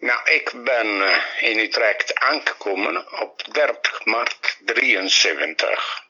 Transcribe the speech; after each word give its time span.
Nou, 0.00 0.30
ik 0.30 0.52
ben 0.64 1.02
eh, 1.02 1.50
in 1.50 1.58
Utrecht 1.58 2.14
aangekomen 2.14 3.20
op 3.20 3.44
30 3.52 4.04
maart 4.04 4.58
73. 4.64 6.06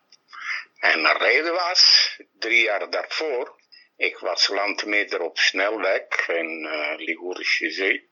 En 0.79 1.03
de 1.03 1.17
reden 1.19 1.53
was, 1.53 2.17
drie 2.39 2.63
jaar 2.63 2.91
daarvoor, 2.91 3.57
ik 3.97 4.19
was 4.19 4.49
landmeter 4.49 5.21
op 5.21 5.39
snelweg 5.39 6.29
in 6.29 6.65
uh, 6.65 6.97
Ligurische 6.97 7.71
Zee. 7.71 8.09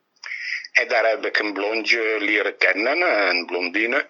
En 0.72 0.88
daar 0.88 1.08
heb 1.08 1.26
ik 1.26 1.38
een 1.38 1.52
blondje 1.52 2.16
leren 2.20 2.56
kennen, 2.56 3.28
een 3.28 3.46
blondine, 3.46 4.06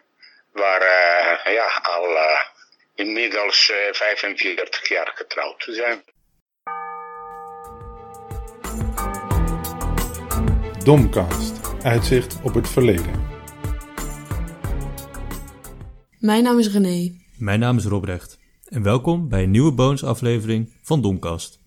waar 0.53 0.83
uh, 0.83 1.55
ja, 1.55 1.81
al 1.83 2.19
inmiddels 2.95 3.73
45 3.93 4.89
jaar 4.89 5.13
getrouwd 5.15 5.61
te 5.61 5.73
zijn. 5.73 6.05
Domcast, 10.87 11.56
uitzicht 11.87 12.39
op 12.43 12.55
het 12.55 12.69
verleden. 12.69 13.13
Mijn 16.19 16.43
naam 16.43 16.59
is 16.59 16.73
René. 16.73 17.13
Mijn 17.39 17.61
naam 17.61 17.77
is 17.77 17.85
Robrecht. 17.85 18.39
En 18.65 18.83
welkom 18.83 19.29
bij 19.29 19.43
een 19.43 19.51
nieuwe 19.51 19.73
bonusaflevering 19.73 20.73
van 20.83 21.03
Domcast. 21.03 21.61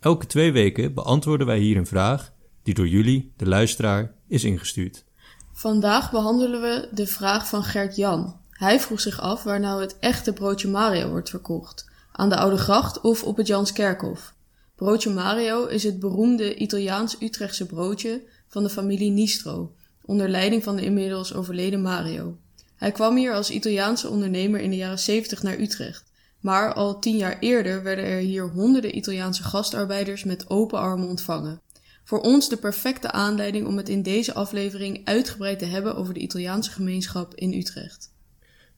Elke 0.00 0.26
twee 0.26 0.52
weken 0.52 0.94
beantwoorden 0.94 1.46
wij 1.46 1.58
hier 1.58 1.76
een 1.76 1.86
vraag 1.86 2.32
die 2.62 2.74
door 2.74 2.88
jullie, 2.88 3.32
de 3.36 3.46
luisteraar, 3.46 4.14
is 4.26 4.44
ingestuurd. 4.44 5.04
Vandaag 5.52 6.10
behandelen 6.10 6.60
we 6.60 6.88
de 6.92 7.06
vraag 7.06 7.48
van 7.48 7.62
Gert 7.62 7.96
Jan. 7.96 8.40
Hij 8.50 8.80
vroeg 8.80 9.00
zich 9.00 9.20
af 9.20 9.42
waar 9.42 9.60
nou 9.60 9.80
het 9.80 9.98
echte 9.98 10.32
broodje 10.32 10.68
Mario 10.68 11.08
wordt 11.08 11.30
verkocht. 11.30 11.90
Aan 12.12 12.28
de 12.28 12.36
Oude 12.36 12.58
Gracht 12.58 13.00
of 13.00 13.22
op 13.24 13.36
het 13.36 13.46
Janskerkhof. 13.46 14.34
Broodje 14.76 15.10
Mario 15.10 15.64
is 15.64 15.82
het 15.82 15.98
beroemde 16.00 16.54
Italiaans-Utrechtse 16.54 17.66
broodje 17.66 18.22
van 18.48 18.62
de 18.62 18.70
familie 18.70 19.10
Nistro, 19.10 19.74
onder 20.04 20.28
leiding 20.28 20.62
van 20.62 20.76
de 20.76 20.84
inmiddels 20.84 21.34
overleden 21.34 21.82
Mario. 21.82 22.36
Hij 22.76 22.92
kwam 22.92 23.16
hier 23.16 23.34
als 23.34 23.50
Italiaanse 23.50 24.08
ondernemer 24.08 24.60
in 24.60 24.70
de 24.70 24.76
jaren 24.76 24.98
70 24.98 25.42
naar 25.42 25.58
Utrecht. 25.58 26.04
Maar 26.40 26.74
al 26.74 26.98
tien 26.98 27.16
jaar 27.16 27.38
eerder 27.38 27.82
werden 27.82 28.04
er 28.04 28.18
hier 28.18 28.48
honderden 28.48 28.96
Italiaanse 28.96 29.42
gastarbeiders 29.42 30.24
met 30.24 30.50
open 30.50 30.78
armen 30.78 31.08
ontvangen. 31.08 31.60
Voor 32.04 32.20
ons 32.20 32.48
de 32.48 32.56
perfecte 32.56 33.10
aanleiding 33.10 33.66
om 33.66 33.76
het 33.76 33.88
in 33.88 34.02
deze 34.02 34.34
aflevering 34.34 35.00
uitgebreid 35.04 35.58
te 35.58 35.64
hebben 35.64 35.96
over 35.96 36.14
de 36.14 36.20
Italiaanse 36.20 36.70
gemeenschap 36.70 37.34
in 37.34 37.52
Utrecht. 37.52 38.12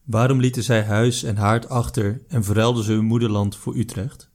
Waarom 0.03 0.39
lieten 0.39 0.63
zij 0.63 0.83
huis 0.83 1.23
en 1.23 1.35
haard 1.35 1.69
achter 1.69 2.21
en 2.27 2.43
verruilden 2.43 2.83
ze 2.83 2.91
hun 2.91 3.05
moederland 3.05 3.55
voor 3.55 3.77
Utrecht? 3.77 4.29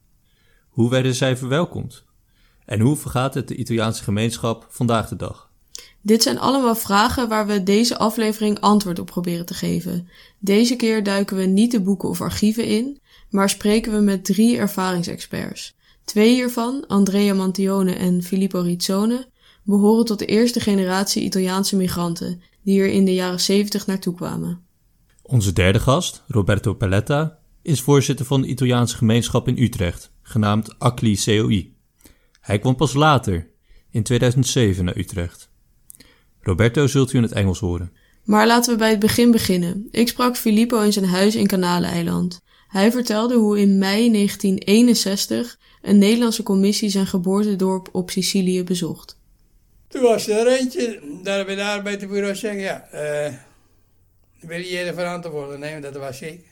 Hoe 0.69 0.89
werden 0.89 1.15
zij 1.15 1.37
verwelkomd? 1.37 2.05
En 2.67 2.79
hoe 2.79 2.95
vergaat 2.95 3.33
het 3.33 3.47
de 3.47 3.55
Italiaanse 3.55 4.03
gemeenschap 4.03 4.65
vandaag 4.69 5.09
de 5.09 5.15
dag? 5.15 5.49
Dit 6.01 6.23
zijn 6.23 6.39
allemaal 6.39 6.75
vragen 6.75 7.29
waar 7.29 7.47
we 7.47 7.63
deze 7.63 7.97
aflevering 7.97 8.59
antwoord 8.59 8.99
op 8.99 9.05
proberen 9.05 9.45
te 9.45 9.53
geven. 9.53 10.07
Deze 10.39 10.75
keer 10.75 11.03
duiken 11.03 11.37
we 11.37 11.43
niet 11.43 11.71
de 11.71 11.81
boeken 11.81 12.09
of 12.09 12.21
archieven 12.21 12.65
in, 12.65 12.99
maar 13.29 13.49
spreken 13.49 13.91
we 13.91 13.99
met 13.99 14.25
drie 14.25 14.57
ervaringsexperts. 14.57 15.75
Twee 16.03 16.33
hiervan, 16.33 16.87
Andrea 16.87 17.33
Mantione 17.33 17.93
en 17.93 18.23
Filippo 18.23 18.59
Rizzone, 18.59 19.27
behoren 19.63 20.05
tot 20.05 20.19
de 20.19 20.25
eerste 20.25 20.59
generatie 20.59 21.23
Italiaanse 21.23 21.75
migranten 21.75 22.41
die 22.63 22.73
hier 22.73 22.87
in 22.87 23.05
de 23.05 23.13
jaren 23.13 23.39
70 23.39 23.87
naartoe 23.87 24.13
kwamen. 24.13 24.61
Onze 25.21 25.53
derde 25.53 25.79
gast, 25.79 26.23
Roberto 26.27 26.73
Pelletta, 26.73 27.37
is 27.61 27.81
voorzitter 27.81 28.25
van 28.25 28.41
de 28.41 28.47
Italiaanse 28.47 28.97
gemeenschap 28.97 29.47
in 29.47 29.57
Utrecht, 29.57 30.11
genaamd 30.21 30.79
ACLI 30.79 31.19
COI. 31.25 31.75
Hij 32.47 32.59
kwam 32.59 32.75
pas 32.75 32.93
later, 32.93 33.49
in 33.91 34.03
2007, 34.03 34.85
naar 34.85 34.97
Utrecht. 34.97 35.49
Roberto 36.41 36.87
zult 36.87 37.13
u 37.13 37.17
in 37.17 37.23
het 37.23 37.31
Engels 37.31 37.59
horen. 37.59 37.91
Maar 38.23 38.47
laten 38.47 38.71
we 38.73 38.79
bij 38.79 38.89
het 38.89 38.99
begin 38.99 39.31
beginnen. 39.31 39.87
Ik 39.91 40.07
sprak 40.07 40.37
Filippo 40.37 40.81
in 40.81 40.93
zijn 40.93 41.05
huis 41.05 41.35
in 41.35 41.47
Kanaleiland. 41.47 42.41
Hij 42.67 42.91
vertelde 42.91 43.35
hoe 43.35 43.59
in 43.59 43.77
mei 43.77 44.11
1961 44.11 45.59
een 45.81 45.97
Nederlandse 45.97 46.43
commissie 46.43 46.89
zijn 46.89 47.07
geboortedorp 47.07 47.89
op 47.91 48.09
Sicilië 48.09 48.63
bezocht. 48.63 49.17
Toen 49.87 50.01
was 50.01 50.27
er 50.27 50.47
eentje, 50.47 51.01
daar 51.23 51.45
bij 51.45 51.55
de 51.55 51.63
arbeidsbureau 51.63 52.35
zeggen, 52.35 52.61
ja, 52.61 52.87
uh, 52.93 53.33
wil 54.39 54.59
je 54.59 54.77
er 54.77 54.93
verantwoordelijk 54.93 55.59
nemen? 55.59 55.81
Dat 55.81 55.95
was 55.95 56.21
ik. 56.21 56.46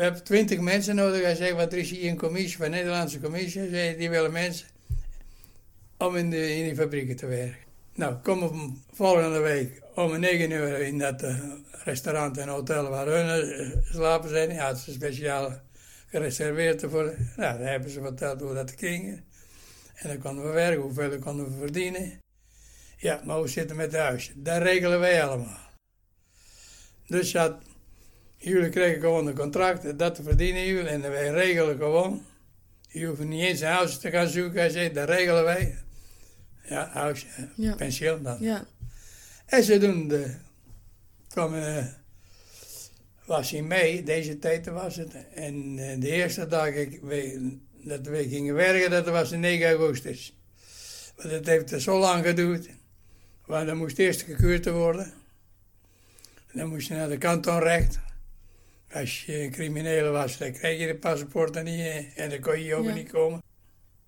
We 0.00 0.06
hebben 0.06 0.24
twintig 0.24 0.60
mensen 0.60 0.94
nodig. 0.94 1.22
Hij 1.22 1.34
zei, 1.34 1.54
wat 1.54 1.72
is 1.72 1.90
hier 1.90 2.10
een 2.10 2.16
commissie, 2.16 2.56
van 2.56 2.70
Nederlandse 2.70 3.20
commissie. 3.20 3.60
Hij 3.60 3.70
zei, 3.70 3.96
die 3.96 4.10
willen 4.10 4.32
mensen 4.32 4.66
om 5.96 6.16
in, 6.16 6.30
de, 6.30 6.56
in 6.56 6.64
die 6.64 6.74
fabrieken 6.74 7.16
te 7.16 7.26
werken. 7.26 7.58
Nou, 7.94 8.14
kom 8.14 8.42
op 8.42 8.54
volgende 8.92 9.38
week 9.38 9.82
om 9.94 10.20
9 10.20 10.50
uur 10.50 10.78
in 10.78 10.98
dat 10.98 11.22
uh, 11.22 11.38
restaurant 11.84 12.38
en 12.38 12.48
hotel 12.48 12.88
waar 12.88 13.06
hun 13.06 13.60
uh, 13.60 13.76
slapen 13.92 14.28
zijn. 14.28 14.52
Ja, 14.52 14.68
het 14.68 14.84
is 14.86 14.94
speciaal 14.94 15.60
gereserveerd 16.06 16.80
voor. 16.80 17.04
Nou, 17.36 17.58
daar 17.58 17.70
hebben 17.70 17.90
ze 17.90 18.00
verteld 18.00 18.40
hoe 18.40 18.54
dat 18.54 18.74
ging. 18.76 19.22
En 19.94 20.08
dan 20.08 20.18
konden 20.18 20.44
we 20.44 20.50
werken, 20.50 20.82
hoeveel 20.82 21.18
konden 21.18 21.50
we 21.50 21.58
verdienen. 21.58 22.20
Ja, 22.96 23.20
maar 23.24 23.36
hoe 23.36 23.48
zit 23.48 23.68
het 23.68 23.78
met 23.78 23.96
huis? 23.96 24.32
Dat 24.34 24.62
regelen 24.62 25.00
wij 25.00 25.24
allemaal. 25.24 25.68
Dus 27.06 27.32
ja, 27.32 27.58
jullie 28.40 28.68
krijgen 28.68 29.00
gewoon 29.00 29.26
een 29.26 29.34
contract, 29.34 29.98
dat 29.98 30.20
verdienen 30.22 30.66
jullie 30.66 30.88
en 30.88 31.00
wij 31.00 31.30
regelen 31.30 31.76
gewoon. 31.76 32.24
Je 32.88 33.06
hoeft 33.06 33.24
niet 33.24 33.42
eens 33.42 33.60
een 33.60 33.66
huis 33.66 33.98
te 33.98 34.10
gaan 34.10 34.28
zoeken, 34.28 34.60
hij 34.60 34.70
zegt, 34.70 34.94
dat 34.94 35.08
regelen 35.08 35.44
wij. 35.44 35.78
Ja, 36.64 36.90
huis, 36.92 37.26
ja. 37.56 37.74
pensioen 37.74 38.22
dan. 38.22 38.36
Ja. 38.40 38.66
En 39.46 39.62
ze 39.62 39.78
doen 39.78 40.08
de, 40.08 40.34
kwam, 41.28 41.54
uh, 41.54 41.84
was 43.24 43.52
in 43.52 43.66
mei, 43.66 44.04
deze 44.04 44.38
tijd 44.38 44.66
was 44.66 44.96
het. 44.96 45.12
En 45.34 45.78
uh, 45.78 46.00
de 46.00 46.08
eerste 46.08 46.46
dag 46.46 46.68
ik, 46.68 47.00
we, 47.02 47.58
dat 47.72 48.06
we 48.06 48.28
gingen 48.28 48.54
werken, 48.54 48.90
dat 48.90 49.06
was 49.06 49.30
de 49.30 49.36
9 49.36 49.66
augustus. 49.66 50.36
Want 51.16 51.30
het 51.30 51.46
heeft 51.46 51.82
zo 51.82 51.98
lang 51.98 52.24
geduurd. 52.24 52.68
Want 53.46 53.66
dan 53.66 53.76
moest 53.76 53.98
eerst 53.98 54.22
gekeurd 54.22 54.66
worden. 54.66 55.12
Dan 56.52 56.68
moest 56.68 56.88
je 56.88 56.94
naar 56.94 57.08
de 57.08 57.18
kantonrecht. 57.18 57.98
Als 58.92 59.24
je 59.24 59.42
een 59.42 59.50
criminele 59.50 60.08
was, 60.08 60.38
dan 60.38 60.52
kreeg 60.52 60.80
je 60.80 60.86
de 60.86 60.96
paspoort 60.96 61.62
niet 61.62 62.06
en 62.14 62.30
dan 62.30 62.40
kon 62.40 62.60
je 62.60 62.74
ook 62.74 62.94
niet 62.94 63.10
komen. 63.10 63.42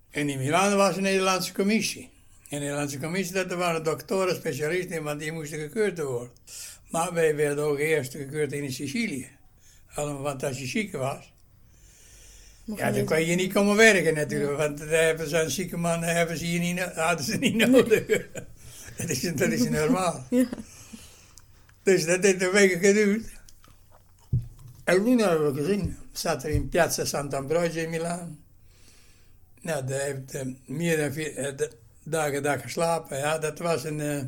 En 0.09 0.29
in 0.29 0.37
Milaan 0.37 0.75
was 0.75 0.95
een 0.95 1.01
Nederlandse 1.01 1.53
commissie. 1.53 2.09
En 2.49 2.59
de 2.59 2.65
Nederlandse 2.65 2.99
commissie, 2.99 3.33
dat 3.33 3.53
waren 3.53 3.83
doktoren, 3.83 4.35
specialisten, 4.35 5.03
want 5.03 5.19
die 5.19 5.31
moesten 5.31 5.59
gekeurd 5.59 5.99
worden. 5.99 6.31
Maar 6.89 7.13
wij 7.13 7.35
werden 7.35 7.63
ook 7.63 7.79
eerst 7.79 8.11
gekeurd 8.11 8.51
in 8.51 8.71
Sicilië. 8.71 9.27
Allemaal, 9.93 10.21
want 10.21 10.43
als 10.43 10.59
je 10.59 10.65
ziek 10.65 10.91
was, 10.91 11.33
ja, 12.65 12.91
dan 12.91 13.05
kon 13.05 13.25
je 13.25 13.35
niet 13.35 13.53
komen 13.53 13.75
werken 13.75 14.13
natuurlijk. 14.13 14.57
Want 14.57 14.77
daar 14.77 14.87
hebben 14.87 15.29
zo'n 15.29 15.49
zieke 15.49 15.77
man 15.77 16.03
hebben 16.03 16.37
ze 16.37 16.45
hier 16.45 16.59
niet, 16.59 16.79
hadden 16.79 17.25
ze 17.25 17.37
niet 17.37 17.55
nodig. 17.55 18.05
dat, 18.97 19.09
is, 19.09 19.21
dat 19.21 19.51
is 19.51 19.69
normaal. 19.79 20.25
Ja. 20.29 20.45
Dus 21.83 22.05
dat 22.05 22.23
heeft 22.23 22.41
een 22.41 22.51
week 22.51 22.71
geduurd. 22.71 23.32
En 24.83 25.03
nu 25.03 25.21
hebben 25.21 25.53
we 25.53 25.61
gezien, 25.61 25.97
zat 26.11 26.43
er 26.43 26.49
in 26.49 26.69
Piazza 26.69 27.05
Sant'Ambrogio 27.05 27.83
in 27.83 27.89
Milaan. 27.89 28.43
Nou, 29.61 29.85
daar 29.85 29.99
heeft 29.99 30.43
meer 30.65 30.97
dan 30.97 31.13
vier 31.13 31.59
uh, 31.61 31.67
dagen 32.03 32.43
daar 32.43 32.59
geslapen. 32.59 33.17
Ja, 33.17 33.37
dat 33.37 33.59
was 33.59 33.83
een, 33.83 33.99
uh, 33.99 34.23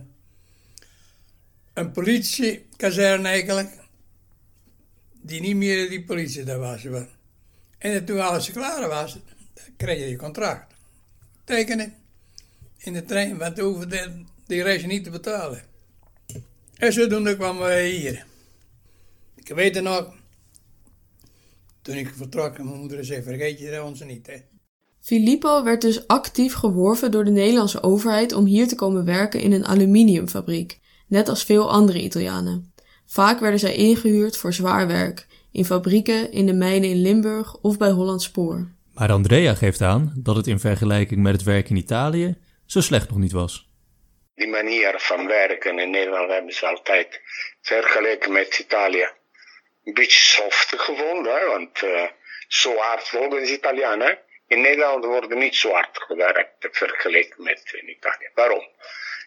een 1.74 1.92
politiekazerne 1.92 3.28
eigenlijk. 3.28 3.70
Die 5.22 5.42
niet 5.42 5.56
meer 5.56 5.90
die 5.90 6.04
politie 6.04 6.44
daar 6.44 6.60
was. 6.60 6.86
En 7.78 8.06
toen 8.06 8.20
alles 8.20 8.52
klaar 8.52 8.90
was, 8.90 9.20
kreeg 9.78 10.00
je 10.00 10.10
je 10.10 10.16
contract. 10.16 10.74
Tekenen 11.44 11.94
in 12.78 12.94
de 12.94 13.06
trein, 13.06 13.38
want 13.38 13.56
toen 13.56 13.74
hoefde 13.74 14.24
die 14.46 14.64
reis 14.64 14.86
niet 14.86 15.04
te 15.04 15.10
betalen. 15.10 15.64
En 16.76 16.94
zodoende 16.94 17.36
kwamen 17.36 17.62
wij 17.62 17.90
hier. 17.90 18.26
Ik 19.36 19.48
weet 19.48 19.76
het 19.76 19.84
nog, 19.84 20.14
toen 21.86 21.96
ik 21.96 22.14
vertrok, 22.16 22.58
mijn 22.58 22.80
moeder 22.80 23.06
zei, 23.06 23.24
vergeet 23.24 23.60
je 23.60 23.84
ons 23.84 24.04
niet, 24.04 24.28
hè. 24.28 24.38
Filippo 25.00 25.64
werd 25.64 25.82
dus 25.82 26.08
actief 26.08 26.54
geworven 26.54 27.12
door 27.12 27.26
de 27.26 27.32
Nederlandse 27.32 27.84
overheid 27.84 28.34
om 28.34 28.46
hier 28.46 28.68
te 28.68 28.76
komen 28.76 29.06
werken 29.06 29.40
in 29.40 29.52
een 29.52 29.66
aluminiumfabriek, 29.66 30.80
net 31.08 31.30
als 31.30 31.44
veel 31.44 31.72
andere 31.72 32.02
Italianen. 32.02 32.74
Vaak 33.06 33.40
werden 33.40 33.60
zij 33.60 33.76
ingehuurd 33.76 34.38
voor 34.38 34.54
zwaar 34.54 34.88
werk, 34.88 35.28
in 35.52 35.66
fabrieken, 35.66 36.32
in 36.32 36.46
de 36.46 36.54
mijnen 36.54 36.90
in 36.90 37.02
Limburg 37.02 37.58
of 37.62 37.78
bij 37.78 37.90
Holland 37.90 38.22
Spoor. 38.22 38.68
Maar 38.94 39.12
Andrea 39.12 39.54
geeft 39.54 39.82
aan 39.82 40.14
dat 40.18 40.36
het 40.36 40.48
in 40.48 40.60
vergelijking 40.60 41.22
met 41.22 41.34
het 41.34 41.44
werk 41.44 41.70
in 41.70 41.76
Italië 41.76 42.36
zo 42.66 42.82
slecht 42.82 43.10
nog 43.10 43.18
niet 43.18 43.32
was. 43.32 43.70
Die 44.36 44.48
manier 44.48 44.94
van 44.98 45.28
werken 45.28 45.80
in 45.80 45.90
Nederland 45.90 46.32
hebben 46.32 46.54
ze 46.54 46.66
altijd 46.66 47.22
vergeleken 47.62 48.32
met 48.32 48.58
Italië 48.60 49.08
een 49.86 49.94
beetje 49.94 50.20
soft 50.20 50.74
gevonden, 50.82 51.48
want 51.48 51.82
uh, 51.82 52.08
zo 52.48 52.78
hard 52.78 53.08
volgens 53.08 53.50
Italianen. 53.50 54.20
In 54.48 54.62
Nederland 54.62 55.06
wordt 55.06 55.34
niet 55.34 55.56
zo 55.56 55.72
hard 55.72 55.98
gewerkt 55.98 56.68
vergeleken 56.72 57.44
met 57.44 57.72
in 57.72 57.90
Italië. 57.90 58.30
Waarom? 58.34 58.70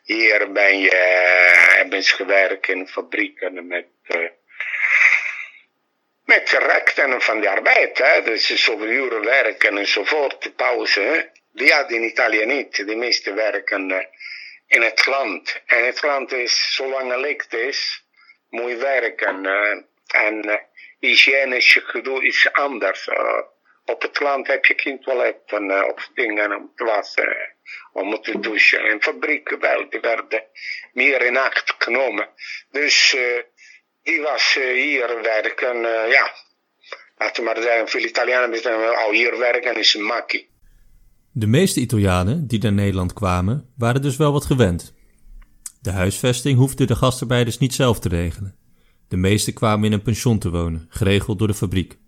Hier 0.02 0.52
ben 0.52 0.78
je, 0.78 0.90
uh, 0.90 1.76
hebben 1.76 2.02
ze 2.02 2.14
gewerkt 2.14 2.69
in 2.69 2.88
fabrieken 2.88 3.66
met, 3.66 3.87
uh, 4.06 4.28
met 6.25 6.50
rechten 6.50 7.22
van 7.22 7.40
de 7.40 7.50
arbeid. 7.50 7.99
Hè? 7.99 8.22
Dus 8.22 8.64
zoveel 8.64 8.87
uren 8.87 9.25
werken 9.25 9.78
enzovoort, 9.78 10.56
pauze. 10.56 11.00
Hè? 11.00 11.20
Die 11.52 11.72
hadden 11.72 11.96
in 11.96 12.04
Italië 12.04 12.44
niet. 12.44 12.87
De 12.87 12.96
meeste 12.96 13.34
werken 13.34 14.08
in 14.66 14.82
het 14.82 15.06
land. 15.06 15.62
En 15.66 15.87
het 15.87 16.02
land 16.02 16.32
is, 16.32 16.75
zolang 16.75 17.11
het 17.11 17.20
licht 17.20 17.54
is, 17.54 18.04
moet 18.49 18.70
je 18.70 18.76
werken. 18.76 19.46
En 20.08 20.60
hygiënisch 20.99 21.81
gedoe 21.84 22.26
is 22.26 22.52
anders. 22.52 23.08
op 23.84 24.02
het 24.02 24.20
land 24.20 24.46
heb 24.46 24.64
je 24.64 24.75
geen 24.76 25.00
toiletten 25.00 25.94
of 25.94 26.10
dingen 26.14 26.56
om 26.56 26.72
te 26.75 26.84
wassen 26.84 27.56
om 27.93 28.22
te 28.22 28.38
douchen. 28.40 28.84
En 28.90 29.02
fabrieken 29.02 29.60
werden 30.00 30.43
meer 30.93 31.26
in 31.26 31.37
acht 31.37 31.75
genomen. 31.78 32.28
Dus 32.70 33.16
die 34.02 34.20
was 34.20 34.55
hier 34.75 35.20
werken, 35.22 35.76
ja, 36.11 36.31
laten 37.19 37.44
we 37.44 37.50
maar 37.50 37.62
zeggen, 37.62 37.88
veel 37.88 38.04
Italianen 38.04 38.61
zijn 38.61 38.96
al 38.96 39.12
hier 39.12 39.38
werken 39.38 39.76
is 39.76 39.94
een 39.94 40.04
makkie. 40.04 40.49
De 41.32 41.46
meeste 41.46 41.81
Italianen 41.81 42.46
die 42.46 42.62
naar 42.62 42.72
Nederland 42.72 43.12
kwamen, 43.12 43.75
waren 43.76 44.02
dus 44.02 44.16
wel 44.16 44.32
wat 44.32 44.44
gewend. 44.44 44.94
De 45.81 45.90
huisvesting 45.90 46.58
hoefden 46.58 46.87
de 46.87 46.96
gastarbeiders 46.96 47.58
niet 47.58 47.75
zelf 47.75 48.00
te 48.00 48.08
regelen. 48.08 48.57
De 49.08 49.16
meesten 49.16 49.52
kwamen 49.52 49.84
in 49.84 49.93
een 49.93 50.02
pension 50.02 50.38
te 50.38 50.50
wonen, 50.50 50.87
geregeld 50.88 51.38
door 51.38 51.49
de 51.49 51.55
fabriek. 51.55 51.99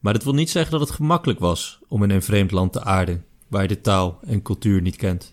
Maar 0.00 0.12
dat 0.12 0.24
wil 0.24 0.34
niet 0.34 0.50
zeggen 0.50 0.70
dat 0.70 0.80
het 0.80 0.90
gemakkelijk 0.90 1.38
was 1.38 1.78
om 1.88 2.02
in 2.02 2.10
een 2.10 2.22
vreemd 2.22 2.50
land 2.50 2.72
te 2.72 2.82
aarden 2.82 3.24
waar 3.48 3.62
je 3.62 3.68
de 3.68 3.80
taal 3.80 4.18
en 4.26 4.42
cultuur 4.42 4.82
niet 4.82 4.96
kent. 4.96 5.32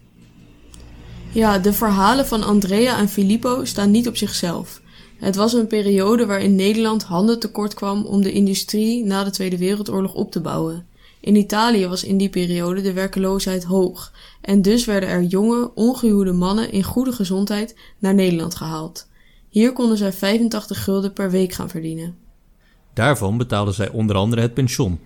Ja, 1.31 1.59
de 1.59 1.73
verhalen 1.73 2.27
van 2.27 2.43
Andrea 2.43 2.97
en 2.97 3.09
Filippo 3.09 3.65
staan 3.65 3.91
niet 3.91 4.07
op 4.07 4.17
zichzelf. 4.17 4.81
Het 5.17 5.35
was 5.35 5.53
een 5.53 5.67
periode 5.67 6.25
waarin 6.25 6.55
Nederland 6.55 7.03
handen 7.03 7.39
tekort 7.39 7.73
kwam 7.73 8.05
om 8.05 8.21
de 8.21 8.31
industrie 8.31 9.03
na 9.03 9.23
de 9.23 9.29
Tweede 9.29 9.57
Wereldoorlog 9.57 10.13
op 10.13 10.31
te 10.31 10.41
bouwen. 10.41 10.87
In 11.19 11.35
Italië 11.35 11.87
was 11.87 12.03
in 12.03 12.17
die 12.17 12.29
periode 12.29 12.81
de 12.81 12.93
werkeloosheid 12.93 13.63
hoog 13.63 14.11
en 14.41 14.61
dus 14.61 14.85
werden 14.85 15.09
er 15.09 15.23
jonge, 15.23 15.71
ongehuwde 15.73 16.31
mannen 16.31 16.71
in 16.71 16.83
goede 16.83 17.11
gezondheid 17.11 17.75
naar 17.99 18.13
Nederland 18.13 18.55
gehaald. 18.55 19.07
Hier 19.55 19.73
konden 19.73 19.97
zij 19.97 20.13
85 20.13 20.83
gulden 20.83 21.13
per 21.13 21.31
week 21.31 21.53
gaan 21.53 21.69
verdienen. 21.69 22.17
Daarvan 22.93 23.37
betaalden 23.37 23.73
zij 23.73 23.89
onder 23.89 24.15
andere 24.15 24.41
het 24.41 24.53
pension, 24.53 24.99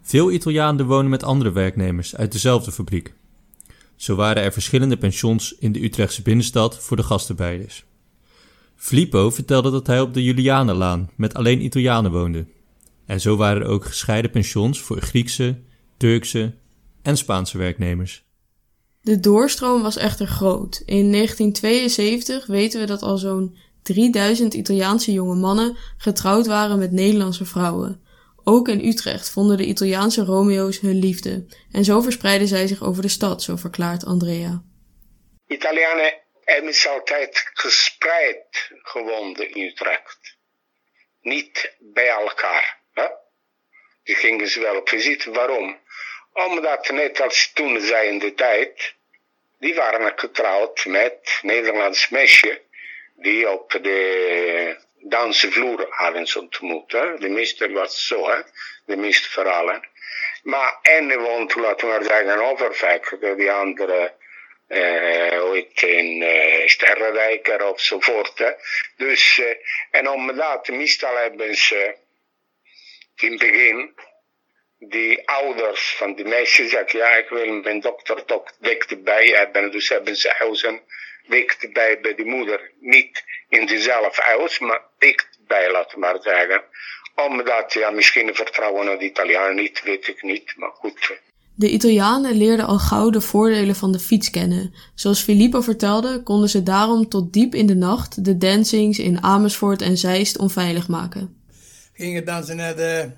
veel 0.00 0.32
Italianen 0.32 0.86
wonen 0.86 1.10
met 1.10 1.22
andere 1.22 1.52
werknemers 1.52 2.16
uit 2.16 2.32
dezelfde 2.32 2.72
fabriek. 2.72 3.14
Zo 3.96 4.14
waren 4.14 4.42
er 4.42 4.52
verschillende 4.52 4.96
pensions 4.96 5.54
in 5.58 5.72
de 5.72 5.84
Utrechtse 5.84 6.22
binnenstad 6.22 6.78
voor 6.78 6.96
de 6.96 7.02
gastarbeiders. 7.02 7.84
Filippo 8.76 9.30
vertelde 9.30 9.70
dat 9.70 9.86
hij 9.86 10.00
op 10.00 10.14
de 10.14 10.22
Julianenlaan 10.22 11.10
met 11.16 11.34
alleen 11.34 11.64
Italianen 11.64 12.12
woonde. 12.12 12.46
En 13.06 13.20
zo 13.20 13.36
waren 13.36 13.62
er 13.62 13.68
ook 13.68 13.84
gescheiden 13.84 14.30
pensions 14.30 14.80
voor 14.80 15.00
Griekse, 15.00 15.58
Turkse 15.96 16.54
en 17.02 17.16
Spaanse 17.16 17.58
werknemers. 17.58 18.24
De 19.02 19.20
doorstroom 19.20 19.82
was 19.82 19.96
echter 19.96 20.26
groot. 20.26 20.82
In 20.84 21.12
1972 21.12 22.46
weten 22.46 22.80
we 22.80 22.86
dat 22.86 23.02
al 23.02 23.16
zo'n 23.16 23.58
3000 23.82 24.54
Italiaanse 24.54 25.12
jonge 25.12 25.34
mannen 25.34 25.76
getrouwd 25.96 26.46
waren 26.46 26.78
met 26.78 26.92
Nederlandse 26.92 27.44
vrouwen. 27.44 28.02
Ook 28.44 28.68
in 28.68 28.84
Utrecht 28.84 29.30
vonden 29.30 29.56
de 29.56 29.64
Italiaanse 29.64 30.24
Romeo's 30.24 30.80
hun 30.80 30.98
liefde 30.98 31.46
en 31.72 31.84
zo 31.84 32.00
verspreidden 32.00 32.48
zij 32.48 32.66
zich 32.66 32.82
over 32.82 33.02
de 33.02 33.08
stad, 33.08 33.42
zo 33.42 33.56
verklaart 33.56 34.04
Andrea. 34.04 34.62
Italianen 35.46 36.14
hebben 36.40 36.74
ze 36.74 36.88
altijd 36.88 37.50
gespreid 37.52 38.70
gewoond 38.82 39.40
in 39.40 39.62
Utrecht. 39.62 40.36
Niet 41.20 41.74
bij 41.78 42.08
elkaar. 42.08 42.80
Hè? 42.92 43.06
Die 44.02 44.14
gingen 44.14 44.48
ze 44.48 44.60
wel 44.60 44.76
op 44.76 44.88
visite. 44.88 45.30
Waarom? 45.30 45.78
Omdat 46.32 46.90
net 46.90 47.20
als 47.20 47.52
toen 47.52 47.80
zij 47.80 48.06
in 48.06 48.18
de 48.18 48.34
tijd, 48.34 48.94
die 49.58 49.74
waren 49.74 50.12
getrouwd 50.16 50.84
met 50.84 51.38
Nederlands 51.42 52.08
meisje 52.08 52.60
die 53.14 53.50
op 53.50 53.70
de 53.70 54.76
dansvloer 55.00 55.86
hadden 55.88 56.26
ze 56.26 56.40
ontmoet. 56.40 56.90
De 56.90 57.28
meeste 57.28 57.72
was 57.72 58.06
zo, 58.06 58.30
hè? 58.30 58.40
de 58.86 58.96
meeste 58.96 59.30
verhalen. 59.30 59.88
Maar 60.42 60.78
en 60.82 61.18
woont, 61.18 61.54
laten 61.54 61.98
we 61.98 62.04
zeggen, 62.04 62.38
Overvek, 62.38 63.16
die 63.36 63.52
andere, 63.52 64.14
uh, 64.68 65.44
ooit 65.44 65.82
in 65.82 66.22
uh, 66.22 66.68
Sterrenrijker 66.68 67.66
ofzovoort. 67.66 68.54
Dus, 68.96 69.38
uh, 69.38 69.54
en 69.90 70.08
omdat 70.08 70.68
meestal 70.68 71.16
hebben 71.16 71.54
ze 71.54 71.94
in 73.16 73.30
het 73.30 73.38
begin 73.38 73.94
die 74.88 75.28
ouders 75.28 75.94
van 75.96 76.14
die 76.14 76.24
meisjes 76.24 76.70
zeggen, 76.70 76.98
ja, 76.98 77.16
ik 77.16 77.28
wil 77.28 77.60
mijn 77.62 77.80
dokter 77.80 78.24
toch 78.24 78.42
dichterbij 78.60 79.26
hebben. 79.26 79.70
Dus 79.70 79.88
hebben 79.88 80.16
ze 80.16 80.34
huizen 80.38 80.80
dichterbij 81.28 82.00
bij 82.00 82.14
de 82.14 82.24
moeder. 82.24 82.70
Niet 82.80 83.24
in 83.48 83.66
dezelfde 83.66 84.22
huis, 84.22 84.58
maar 84.58 84.82
dichtbij, 84.98 85.72
laten 85.72 85.94
we 85.94 86.00
maar 86.00 86.18
zeggen. 86.20 86.62
Omdat, 87.28 87.72
ja, 87.72 87.90
misschien 87.90 88.34
vertrouwen 88.34 88.88
aan 88.88 88.98
de 88.98 89.04
Italianen 89.04 89.56
niet, 89.56 89.82
weet 89.82 90.08
ik 90.08 90.22
niet, 90.22 90.52
maar 90.56 90.72
goed. 90.72 91.20
De 91.54 91.70
Italianen 91.70 92.36
leerden 92.36 92.66
al 92.66 92.78
gauw 92.78 93.10
de 93.10 93.20
voordelen 93.20 93.74
van 93.74 93.92
de 93.92 93.98
fiets 93.98 94.30
kennen. 94.30 94.74
Zoals 94.94 95.22
Filippo 95.22 95.60
vertelde, 95.60 96.22
konden 96.22 96.48
ze 96.48 96.62
daarom 96.62 97.08
tot 97.08 97.32
diep 97.32 97.54
in 97.54 97.66
de 97.66 97.74
nacht 97.74 98.24
de 98.24 98.36
dancings 98.36 98.98
in 98.98 99.22
Amersfoort 99.22 99.82
en 99.82 99.96
Zeist 99.96 100.38
onveilig 100.38 100.88
maken. 100.88 101.42
Gingen 101.92 102.24
dansen 102.24 102.56
naar 102.56 102.76
de 102.76 103.10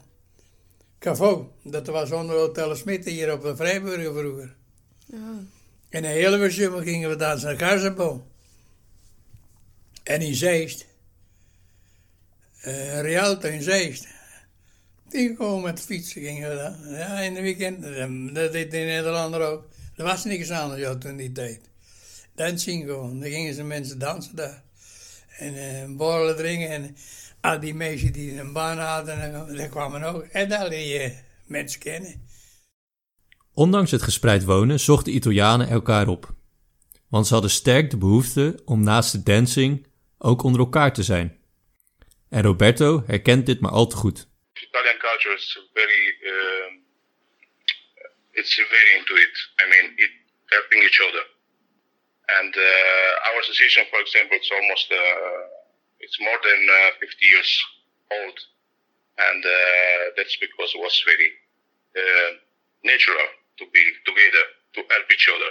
Cavo. 1.05 1.53
Dat 1.63 1.87
was 1.87 2.13
onder 2.13 2.37
Hotel 2.37 2.75
Smit 2.75 3.05
hier 3.05 3.33
op 3.33 3.43
de 3.43 3.57
Vrijburger 3.57 4.13
vroeger. 4.15 4.55
Ja. 5.07 5.45
En 5.89 6.05
in 6.05 6.11
Hilversum 6.11 6.83
gingen 6.83 7.09
we 7.09 7.17
dansen 7.17 7.49
naar 7.49 7.59
Garzabo. 7.59 8.27
En 10.03 10.21
in 10.21 10.35
Zeist. 10.35 10.87
Uh, 12.67 13.01
Rialto 13.01 13.49
in 13.49 13.63
Zeist. 13.63 14.07
Die 15.09 15.37
gewoon 15.37 15.63
met 15.63 15.81
fietsen 15.81 16.23
gingen 16.23 16.51
we 16.51 16.57
dan. 16.57 16.95
Ja, 16.95 17.21
in 17.21 17.35
de 17.35 17.43
weekend. 17.43 17.83
Dat 18.35 18.53
deed 18.53 18.71
de 18.71 18.77
Nederlander 18.77 19.41
ook. 19.41 19.69
Er 19.97 20.05
was 20.05 20.25
niks 20.25 20.51
anders 20.51 20.81
ja, 20.81 20.97
toen 20.97 21.17
die 21.17 21.33
tijd. 21.33 21.61
Dancing 22.35 22.85
gewoon. 22.85 23.21
Dan 23.21 23.31
gingen 23.31 23.55
ze 23.55 23.63
mensen 23.63 23.99
dansen 23.99 24.37
daar. 24.37 24.63
En 25.39 25.55
uh, 25.55 25.97
borrelen 25.97 26.37
drinken. 26.37 26.69
En 26.69 26.97
al 27.45 27.61
die 27.61 27.75
meisjes 27.75 28.13
die 28.13 28.39
een 28.39 28.53
baan 28.53 28.79
hadden, 28.79 29.57
daar 29.57 29.69
kwamen 29.69 30.03
ook. 30.03 30.23
En 30.23 30.49
daar 30.49 30.69
leer 30.69 31.03
je 31.03 31.19
mensen 31.47 31.81
kennen. 31.81 32.29
Ondanks 33.55 33.91
het 33.91 34.03
gespreid 34.03 34.45
wonen 34.45 34.81
zochten 34.81 35.15
Italianen 35.15 35.69
elkaar 35.69 36.09
op. 36.09 36.35
Want 37.11 37.27
ze 37.27 37.33
hadden 37.33 37.51
sterk 37.51 37.91
de 37.91 37.99
behoefte 37.99 38.63
om 38.65 38.83
naast 38.83 39.13
de 39.13 39.23
dancing 39.23 39.87
ook 40.19 40.43
onder 40.43 40.61
elkaar 40.61 40.93
te 40.93 41.03
zijn. 41.03 41.39
En 42.31 42.43
Roberto 42.43 43.03
herkent 43.07 43.47
dit 43.47 43.61
maar 43.61 43.71
al 43.71 43.87
te 43.87 43.97
goed. 43.97 44.29
Italian 44.53 44.99
culture 44.99 45.35
is 45.35 45.69
very, 45.73 46.17
uh, 46.21 46.71
it's 48.31 48.55
very 48.55 48.99
into 48.99 49.15
it. 49.15 49.53
I 49.63 49.69
mean, 49.69 49.93
it 49.97 50.11
helping 50.47 50.83
each 50.83 51.01
other. 51.09 51.25
And 52.39 52.57
uh, 52.57 52.63
our 53.29 53.41
association, 53.41 53.87
for 53.91 54.01
example, 54.01 54.37
it's 54.37 54.51
almost, 54.51 54.93
uh, 54.93 54.99
it's 56.05 56.19
more 56.19 56.41
than 56.49 56.61
uh, 56.79 56.91
50 56.99 57.27
years 57.33 57.53
old. 58.17 58.37
And 59.29 59.45
uh, 59.45 60.03
that's 60.17 60.37
because 60.39 60.71
it 60.77 60.81
was 60.87 60.97
very 61.11 61.31
uh, 62.03 62.31
natural 62.83 63.29
to 63.59 63.65
be 63.75 63.83
together, 64.09 64.45
to 64.75 64.81
help 64.93 65.07
each 65.11 65.29
other. 65.35 65.51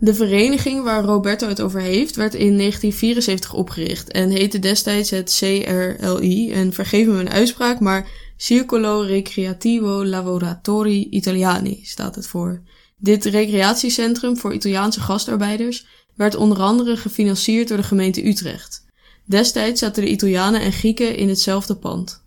De 0.00 0.14
vereniging 0.14 0.82
waar 0.82 1.02
Roberto 1.04 1.48
het 1.48 1.60
over 1.60 1.80
heeft, 1.80 2.16
werd 2.16 2.34
in 2.34 2.58
1974 2.58 3.52
opgericht 3.52 4.12
en 4.12 4.30
heette 4.30 4.58
destijds 4.58 5.10
het 5.10 5.36
CRLI. 5.38 6.52
En 6.52 6.72
vergeef 6.72 7.06
me 7.06 7.12
mijn 7.12 7.30
uitspraak, 7.30 7.80
maar 7.80 8.08
Circolo 8.36 9.00
Recreativo 9.00 10.04
Lavoratori 10.04 11.06
Italiani 11.10 11.80
staat 11.84 12.14
het 12.14 12.28
voor. 12.28 12.62
Dit 12.96 13.24
recreatiecentrum 13.24 14.36
voor 14.36 14.54
Italiaanse 14.54 15.00
gastarbeiders 15.00 15.86
werd 16.16 16.34
onder 16.34 16.58
andere 16.58 16.96
gefinancierd 16.96 17.68
door 17.68 17.76
de 17.76 17.82
gemeente 17.82 18.26
Utrecht. 18.26 18.85
Destijds 19.28 19.80
zaten 19.80 20.02
de 20.02 20.08
Italianen 20.08 20.60
en 20.60 20.72
Grieken 20.72 21.16
in 21.16 21.28
hetzelfde 21.28 21.76
pand. 21.76 22.24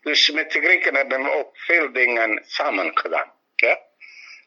Dus 0.00 0.30
met 0.30 0.52
de 0.52 0.60
Grieken 0.60 0.94
hebben 0.94 1.22
we 1.22 1.32
ook 1.32 1.56
veel 1.58 1.92
dingen 1.92 2.42
samen 2.46 2.98
gedaan. 2.98 3.32
Ja? 3.54 3.80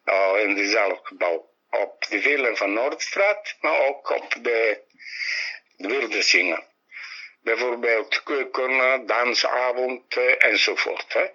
Oh, 0.06 0.40
in 0.40 0.56
dezelfde 0.56 1.00
gebouw 1.04 1.50
op 1.70 2.06
de 2.10 2.22
villen 2.22 2.58
van 2.58 2.74
Noordstraat, 2.74 3.56
maar 3.62 3.88
ook 3.88 4.10
op 4.10 4.36
de, 4.42 4.82
de 5.78 5.88
wilde 5.88 6.22
zingen. 6.22 6.64
Bijvoorbeeld 7.42 8.24
keuken, 8.24 9.06
dansavond 9.06 10.18
enzovoort. 10.38 11.14
Hè. 11.14 11.26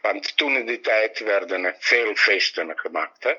Want 0.00 0.36
toen 0.36 0.56
in 0.56 0.66
die 0.66 0.80
tijd 0.80 1.18
werden 1.18 1.64
er 1.64 1.76
veel 1.78 2.14
feesten 2.14 2.78
gemaakt. 2.78 3.36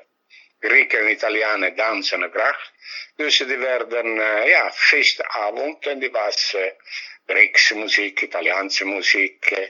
Grieken 0.60 0.98
en 0.98 1.10
Italianen 1.10 1.76
dansen 1.76 2.30
graag. 2.30 2.70
Dus 3.16 3.36
die 3.36 3.56
werden 3.56 4.16
uh, 4.16 4.46
ja, 4.46 4.72
feestavond 4.72 5.86
en 5.86 5.98
die 5.98 6.10
was 6.10 6.54
uh, 6.56 6.70
Griekse 7.26 7.76
muziek, 7.76 8.20
Italiaanse 8.20 8.84
muziek, 8.84 9.50
uh, 9.50 9.68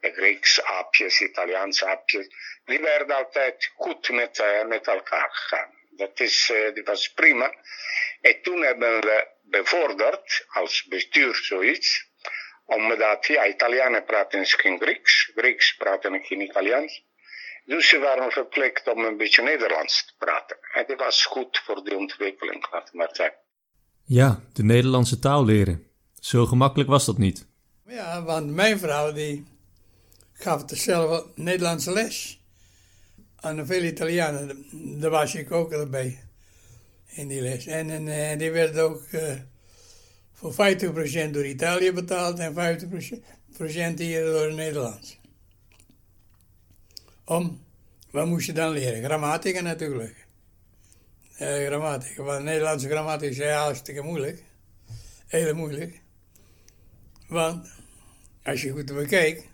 Griekse 0.00 0.64
aapjes, 0.64 1.20
Italiaanse 1.20 1.86
aapjes. 1.86 2.26
Die 2.64 2.80
werden 2.80 3.16
altijd 3.16 3.70
goed 3.74 4.08
met, 4.08 4.42
met 4.66 4.86
elkaar 4.86 5.30
gegaan. 5.32 5.78
Dat, 5.90 6.20
is, 6.20 6.52
dat 6.74 6.86
was 6.86 7.12
prima. 7.12 7.54
En 8.20 8.42
toen 8.42 8.62
hebben 8.62 9.00
we 9.00 9.26
bevorderd, 9.42 10.46
als 10.48 10.84
bestuur 10.84 11.34
zoiets, 11.34 12.08
omdat 12.64 13.26
ja, 13.26 13.46
Italianen 13.46 14.04
praten 14.04 14.46
geen 14.46 14.80
Grieks, 14.80 15.30
Grieks 15.34 15.74
praten 15.74 16.24
geen 16.24 16.40
Italiaans. 16.40 17.04
Dus 17.70 17.88
ze 17.88 17.98
waren 17.98 18.30
verplicht 18.30 18.88
om 18.88 19.04
een 19.04 19.16
beetje 19.16 19.42
Nederlands 19.42 20.06
te 20.06 20.12
praten. 20.18 20.56
En 20.72 20.84
dat 20.86 20.98
was 20.98 21.24
goed 21.24 21.60
voor 21.64 21.84
de 21.84 21.96
ontwikkeling, 21.96 22.66
laat 22.70 22.92
maar 22.92 23.08
zeggen. 23.12 23.38
Ja, 24.04 24.40
de 24.52 24.62
Nederlandse 24.62 25.18
taal 25.18 25.44
leren. 25.44 25.86
Zo 26.20 26.46
gemakkelijk 26.46 26.88
was 26.88 27.04
dat 27.04 27.18
niet. 27.18 27.46
Ja, 27.86 28.22
want 28.22 28.50
mijn 28.50 28.78
vrouw 28.78 29.12
die 29.12 29.46
gaf 30.32 30.64
dezelfde 30.64 31.26
Nederlandse 31.34 31.92
les 31.92 32.40
aan 33.36 33.66
veel 33.66 33.82
Italianen. 33.82 34.66
Daar 35.00 35.10
was 35.10 35.34
ik 35.34 35.52
ook 35.52 35.72
erbij 35.72 36.24
in 37.06 37.28
die 37.28 37.40
les. 37.40 37.66
En, 37.66 37.90
en, 37.90 38.08
en 38.08 38.38
die 38.38 38.50
werd 38.50 38.78
ook 38.78 39.02
uh, 39.10 39.32
voor 40.32 40.52
50% 40.52 41.30
door 41.30 41.46
Italië 41.46 41.92
betaald 41.92 42.38
en 42.38 42.78
50% 43.94 43.94
hier 43.94 44.24
door 44.24 44.54
Nederland. 44.54 45.19
Om, 47.30 47.60
wat 48.10 48.26
moest 48.26 48.46
je 48.46 48.52
dan 48.52 48.70
leren? 48.70 49.04
Grammatica 49.04 49.60
natuurlijk. 49.60 50.26
Uh, 51.40 51.66
grammatica, 51.66 52.22
want 52.22 52.44
Nederlandse 52.44 52.88
grammatica 52.88 53.44
is 53.44 53.52
hartstikke 53.52 54.02
moeilijk. 54.02 54.42
Heel 55.26 55.54
moeilijk. 55.54 56.00
Want, 57.28 57.68
als 58.42 58.62
je 58.62 58.70
goed 58.70 58.94
bekijkt, 58.94 59.44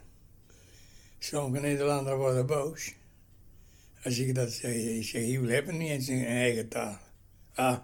sommige 1.19 1.63
Nederlanders 1.63 2.17
worden 2.17 2.47
boos. 2.47 2.93
Als 4.05 4.19
ik 4.19 4.35
dat 4.35 4.53
zeg, 4.53 4.75
ik 4.75 5.05
zeg, 5.05 5.23
jullie 5.23 5.55
hebben 5.55 5.77
niet 5.77 5.91
eens 5.91 6.09
een 6.09 6.27
eigen 6.27 6.69
taal. 6.69 6.99
Ah, 7.55 7.79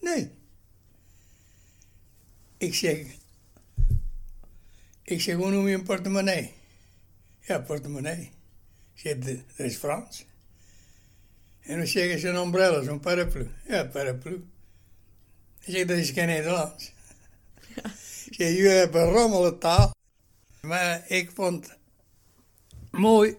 nee. 0.00 0.30
Ik 2.56 2.74
zeg, 2.74 3.06
ik 5.02 5.20
zeg, 5.20 5.36
hoe 5.36 5.50
noem 5.50 5.68
je 5.68 5.74
een 5.74 5.82
portemonnee? 5.82 6.52
Ja, 7.40 7.58
portemonnee. 7.58 8.35
Ik 8.96 9.02
zeg, 9.02 9.18
dat 9.56 9.66
is 9.66 9.76
Frans. 9.76 10.26
En 11.60 11.76
dan 11.76 11.86
zeggen 11.86 12.18
ze 12.18 12.28
een 12.28 12.36
umbrella, 12.36 12.82
zo'n 12.82 13.00
paraplu. 13.00 13.50
Ja, 13.68 13.84
paraplu. 13.84 14.48
Ik 15.60 15.74
zeg, 15.74 15.86
dat 15.86 15.96
is 15.96 16.10
geen 16.10 16.26
Nederlands. 16.26 16.92
Ja. 17.74 17.84
Ik 18.26 18.34
zeg, 18.34 18.48
jullie 18.48 18.68
hebben 18.68 19.04
rommelen 19.04 19.58
taal. 19.58 19.94
Maar 20.60 21.04
ik 21.06 21.30
vond 21.34 21.68
het 21.68 21.78
mooi 22.90 23.36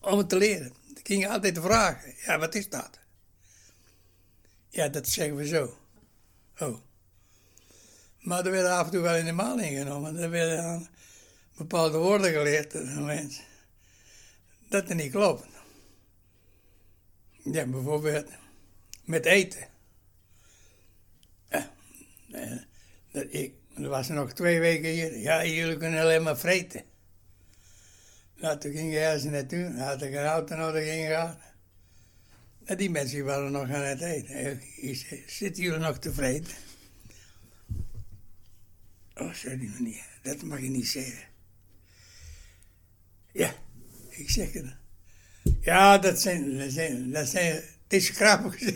om 0.00 0.18
het 0.18 0.28
te 0.28 0.36
leren. 0.36 0.72
Ik 0.94 1.06
ging 1.06 1.28
altijd 1.28 1.58
vragen, 1.58 2.14
ja, 2.26 2.38
wat 2.38 2.54
is 2.54 2.68
dat? 2.68 2.98
Ja, 4.68 4.88
dat 4.88 5.08
zeggen 5.08 5.36
we 5.36 5.46
zo. 5.46 5.78
Oh. 6.58 6.78
Maar 8.18 8.44
er 8.46 8.50
werden 8.50 8.72
af 8.72 8.84
en 8.84 8.90
toe 8.90 9.00
wel 9.00 9.16
in 9.16 9.24
de 9.24 9.32
maal 9.32 9.58
ingenomen. 9.58 10.16
Er 10.16 10.30
werden 10.30 10.88
bepaalde 11.56 11.98
woorden 11.98 12.32
geleerd 12.32 12.72
door 12.72 12.84
mensen. 12.84 13.44
Dat 14.72 14.88
er 14.88 14.94
niet 14.94 15.10
klopt. 15.10 15.46
Ja, 17.42 17.66
bijvoorbeeld 17.66 18.30
met 19.04 19.24
eten. 19.24 19.68
Ja, 21.50 21.72
eh, 22.32 22.56
dat 23.10 23.26
ik, 23.28 23.54
er 23.76 23.88
was 23.88 24.08
nog 24.08 24.32
twee 24.32 24.60
weken 24.60 24.90
hier. 24.90 25.18
Ja, 25.18 25.44
jullie 25.44 25.76
kunnen 25.76 26.00
alleen 26.00 26.22
maar 26.22 26.38
vreten. 26.38 26.84
Nou, 28.36 28.58
toen 28.58 28.72
ging 28.72 28.92
je 28.92 28.98
ergens 28.98 29.24
naartoe. 29.24 29.74
Had 29.76 30.02
ik 30.02 30.12
een 30.12 30.24
auto 30.24 30.56
nodig 30.56 30.86
ingegaan. 30.86 31.38
En 32.64 32.76
die 32.76 32.90
mensen 32.90 33.24
waren 33.24 33.52
nog 33.52 33.70
aan 33.70 33.82
het 33.82 34.00
eten. 34.00 34.60
Ik 34.76 34.96
zei, 34.96 35.24
zitten 35.26 35.62
jullie 35.62 35.78
nog 35.78 35.98
tevreden? 35.98 36.52
Oh, 39.14 39.32
zei 39.32 39.56
hij 39.56 39.66
nog 39.66 39.78
niet. 39.78 40.02
Dat 40.22 40.42
mag 40.42 40.60
je 40.60 40.68
niet 40.68 40.88
zeggen. 40.88 41.28
Ja, 43.32 43.54
ik 44.16 44.30
zeg 44.30 44.52
het. 44.52 44.76
Ja, 45.60 45.98
dat 45.98 46.20
zijn, 46.20 46.58
dat 46.58 46.70
zijn, 46.70 47.10
dat 47.10 47.26
zijn, 47.26 47.54
het 47.54 47.92
is 47.92 48.08
grappig. 48.08 48.58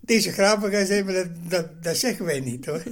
Het 0.00 0.10
is 0.10 0.26
grappig, 0.26 1.04
maar 1.04 1.14
dat, 1.14 1.50
dat, 1.50 1.82
dat 1.82 1.96
zeggen 1.96 2.24
wij 2.24 2.40
niet 2.40 2.66
hoor. 2.66 2.82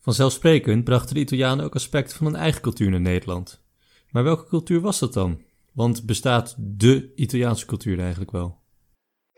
Vanzelfsprekend 0.00 0.84
brachten 0.84 1.14
de 1.14 1.20
Italianen 1.20 1.64
ook 1.64 1.74
aspecten 1.74 2.16
van 2.16 2.26
hun 2.26 2.36
eigen 2.36 2.60
cultuur 2.60 2.90
naar 2.90 3.00
Nederland. 3.00 3.62
Maar 4.10 4.24
welke 4.24 4.48
cultuur 4.48 4.80
was 4.80 4.98
dat 4.98 5.12
dan? 5.12 5.44
Want 5.72 6.06
bestaat 6.06 6.54
de 6.58 7.12
Italiaanse 7.16 7.66
cultuur 7.66 8.00
eigenlijk 8.00 8.30
wel? 8.30 8.62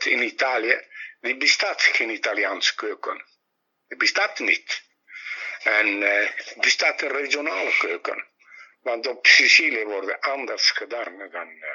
In 0.05 0.23
Italië 0.23 0.75
die 1.21 1.37
bestaat 1.37 1.83
geen 1.83 2.11
Italiaanse 2.11 2.75
keuken. 2.75 3.25
Die 3.88 3.97
bestaat 3.97 4.38
niet. 4.38 4.83
En 5.62 5.87
uh, 5.87 6.31
bestaat 6.61 7.02
een 7.02 7.12
regionale 7.12 7.75
keuken. 7.78 8.25
Want 8.88 9.07
op 9.07 9.26
Sicilië 9.26 9.85
wordt 9.85 10.21
anders 10.21 10.71
gedaan 10.71 11.19
dan 11.33 11.49
uh, 11.49 11.69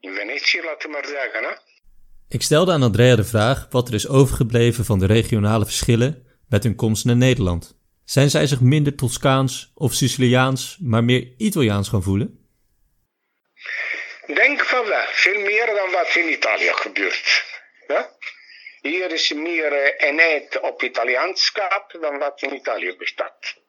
in 0.00 0.14
Venetië, 0.14 0.62
laten 0.62 0.90
we 0.90 0.96
maar 0.96 1.06
zeggen. 1.06 1.44
Hè? 1.44 1.54
Ik 2.28 2.42
stelde 2.42 2.72
aan 2.72 2.82
Andrea 2.82 3.16
de 3.16 3.24
vraag 3.24 3.66
wat 3.70 3.88
er 3.88 3.94
is 3.94 4.08
overgebleven 4.08 4.84
van 4.84 4.98
de 4.98 5.06
regionale 5.06 5.64
verschillen 5.64 6.26
met 6.48 6.62
hun 6.62 6.74
komst 6.74 7.04
naar 7.04 7.16
Nederland. 7.16 7.76
Zijn 8.04 8.30
zij 8.30 8.46
zich 8.46 8.60
minder 8.60 8.94
Toscaans 8.94 9.72
of 9.74 9.92
Siciliaans, 9.92 10.78
maar 10.80 11.04
meer 11.04 11.34
Italiaans 11.38 11.88
gaan 11.88 12.02
voelen? 12.02 12.48
Denk 14.26 14.64
van 14.64 14.86
wel, 14.86 15.06
veel 15.06 15.40
meer 15.40 15.66
dan 15.66 15.90
wat 15.90 16.14
in 16.14 16.32
Italië 16.32 16.72
gebeurt. 16.72 17.44
Ja? 17.86 18.10
Hier 18.80 19.10
is 19.12 19.32
meer 19.32 19.72
uh, 19.72 20.08
eenheid 20.08 20.60
op 20.60 20.82
Italiaanschap 20.82 21.96
dan 22.00 22.18
wat 22.18 22.42
in 22.42 22.54
Italië 22.54 22.96
bestaat. 22.96 23.62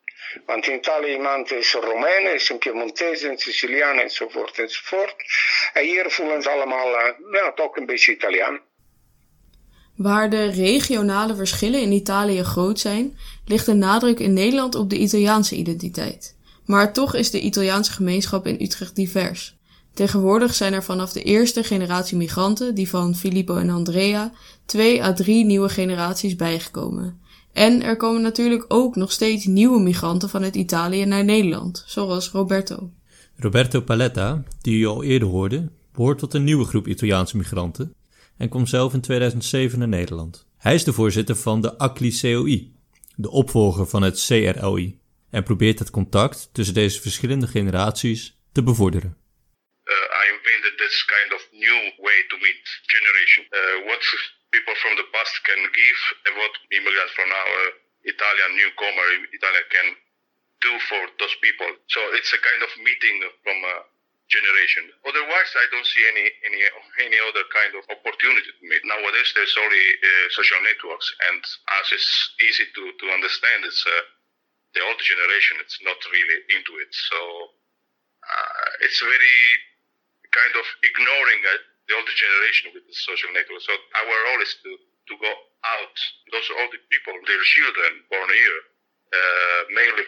Want 0.46 0.68
in 0.68 0.76
Italië 0.76 1.12
iemand 1.12 1.52
is 1.52 1.74
Romein, 1.74 2.34
is 2.34 2.50
een 2.50 2.58
Piemontese, 2.58 3.30
een 3.30 3.38
Siciliaan 3.38 3.98
enzovoort 3.98 4.60
enzovoort. 4.60 5.16
En 5.74 5.84
hier 5.84 6.06
voelen 6.08 6.42
ze 6.42 6.50
allemaal 6.50 6.88
uh, 6.88 7.32
ja, 7.32 7.52
toch 7.56 7.76
een 7.76 7.86
beetje 7.86 8.12
Italiaan. 8.12 8.60
Waar 9.96 10.30
de 10.30 10.46
regionale 10.46 11.36
verschillen 11.36 11.82
in 11.82 11.92
Italië 11.92 12.44
groot 12.44 12.80
zijn, 12.80 13.18
ligt 13.46 13.66
de 13.66 13.74
nadruk 13.74 14.20
in 14.20 14.34
Nederland 14.34 14.76
op 14.76 14.90
de 14.90 14.98
Italiaanse 14.98 15.56
identiteit. 15.56 16.36
Maar 16.66 16.94
toch 16.94 17.16
is 17.16 17.32
de 17.32 17.40
Italiaanse 17.40 17.92
gemeenschap 17.92 18.48
in 18.48 18.62
Utrecht 18.62 18.96
divers. 18.96 19.56
Tegenwoordig 19.94 20.54
zijn 20.54 20.74
er 20.74 20.84
vanaf 20.84 21.12
de 21.12 21.24
eerste 21.24 21.64
generatie 21.64 22.18
migranten, 22.18 22.76
die 22.76 22.90
van 22.90 23.16
Filippo 23.16 23.58
en 23.58 23.70
Andrea, 23.70 24.32
twee 24.66 25.04
à 25.04 25.14
drie 25.14 25.46
nieuwe 25.46 25.70
generaties 25.70 26.36
bijgekomen. 26.36 27.22
En 27.56 27.82
er 27.82 27.98
komen 27.98 28.22
natuurlijk 28.22 28.66
ook 28.68 28.96
nog 28.96 29.12
steeds 29.12 29.46
nieuwe 29.46 29.80
migranten 29.80 30.30
vanuit 30.30 30.56
Italië 30.56 31.06
naar 31.06 31.24
Nederland, 31.24 31.84
zoals 31.88 32.30
Roberto. 32.30 32.92
Roberto 33.36 33.82
Paletta, 33.82 34.44
die 34.62 34.78
je 34.78 34.88
al 34.88 35.04
eerder 35.04 35.28
hoorde, 35.28 35.72
behoort 35.94 36.20
tot 36.20 36.34
een 36.34 36.44
nieuwe 36.44 36.66
groep 36.66 36.88
Italiaanse 36.88 37.38
migranten 37.38 37.96
en 38.38 38.50
komt 38.50 38.70
zelf 38.70 38.94
in 38.94 39.02
2007 39.02 39.80
naar 39.80 39.88
Nederland. 39.88 40.48
Hij 40.58 40.74
is 40.74 40.84
de 40.84 40.94
voorzitter 40.94 41.36
van 41.36 41.62
de 41.62 41.78
ACLI 41.78 42.20
COI, 42.22 42.74
de 43.16 43.30
opvolger 43.30 43.88
van 43.88 44.02
het 44.02 44.26
CRLI, 44.26 45.00
en 45.30 45.44
probeert 45.44 45.80
het 45.80 45.90
contact 45.90 46.50
tussen 46.52 46.74
deze 46.74 47.02
verschillende 47.02 47.48
generaties 47.48 48.38
te 48.52 48.64
bevorderen. 48.64 49.18
Uh, 49.84 49.94
I 49.94 50.24
invented 50.36 50.78
this 50.78 51.06
kind 51.06 51.34
of 51.34 51.48
new 51.52 52.06
way 52.06 52.26
to 52.28 52.38
meet 52.38 52.82
generation. 52.86 53.46
Uh, 53.50 53.88
what 53.88 54.02
people 54.66 54.82
from 54.82 54.98
the 54.98 55.06
past 55.14 55.34
can 55.46 55.62
give 55.62 56.00
and 56.26 56.34
what 56.42 56.50
immigrants 56.74 57.14
from 57.14 57.30
now, 57.30 57.46
uh, 57.46 58.10
Italian 58.10 58.52
newcomer, 58.58 59.08
Italian 59.30 59.66
can 59.70 59.88
do 60.66 60.74
for 60.90 61.02
those 61.22 61.38
people. 61.38 61.70
So 61.94 62.02
it's 62.18 62.34
a 62.34 62.42
kind 62.42 62.66
of 62.66 62.74
meeting 62.82 63.22
from 63.46 63.62
a 63.62 63.76
generation. 64.26 64.90
Otherwise, 65.06 65.54
I 65.54 65.70
don't 65.70 65.86
see 65.86 66.02
any 66.10 66.26
any 66.50 66.62
any 67.06 67.20
other 67.30 67.46
kind 67.54 67.78
of 67.78 67.86
opportunity 67.94 68.50
to 68.50 68.64
meet. 68.66 68.82
Nowadays, 68.90 69.30
there's 69.38 69.54
only 69.54 69.86
uh, 70.02 70.26
social 70.34 70.58
networks, 70.66 71.14
and 71.30 71.42
as 71.78 71.86
it's 71.94 72.10
easy 72.42 72.66
to 72.66 72.84
to 72.90 73.06
understand, 73.14 73.70
it's 73.70 73.86
uh, 73.86 74.02
the 74.74 74.82
old 74.82 74.98
generation. 74.98 75.62
It's 75.62 75.78
not 75.86 76.02
really 76.10 76.38
into 76.58 76.74
it, 76.82 76.90
so 76.90 77.20
uh, 78.26 78.70
it's 78.82 78.98
very 78.98 79.42
kind 80.34 80.58
of 80.58 80.66
ignoring 80.82 81.42
uh, 81.54 81.54
the 81.88 81.94
older 81.96 82.16
generation 82.16 82.74
with 82.74 82.86
the 82.86 82.98
social 82.98 83.32
network. 83.34 83.62
So 83.62 83.74
our 83.74 84.18
role 84.32 84.42
is 84.42 84.54
to, 84.66 84.72
to 85.10 85.14
go 85.22 85.32
out. 85.64 85.98
Those 86.34 86.50
older 86.60 86.82
people, 86.90 87.14
their 87.30 87.44
children 87.46 87.92
born 88.10 88.30
here, 88.30 88.60
uh, 89.14 89.62
mainly 89.74 90.06